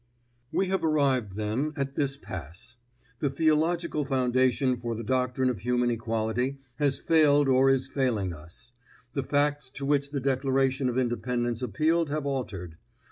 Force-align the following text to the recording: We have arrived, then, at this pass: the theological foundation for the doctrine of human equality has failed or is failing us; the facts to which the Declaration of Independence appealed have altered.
We 0.51 0.65
have 0.69 0.83
arrived, 0.83 1.33
then, 1.35 1.73
at 1.77 1.93
this 1.93 2.17
pass: 2.17 2.75
the 3.19 3.29
theological 3.29 4.03
foundation 4.03 4.77
for 4.77 4.95
the 4.95 5.03
doctrine 5.03 5.51
of 5.51 5.59
human 5.59 5.91
equality 5.91 6.57
has 6.77 6.97
failed 6.97 7.47
or 7.47 7.69
is 7.69 7.87
failing 7.87 8.33
us; 8.33 8.71
the 9.13 9.21
facts 9.21 9.69
to 9.75 9.85
which 9.85 10.09
the 10.09 10.19
Declaration 10.19 10.89
of 10.89 10.97
Independence 10.97 11.61
appealed 11.61 12.09
have 12.09 12.25
altered. 12.25 12.77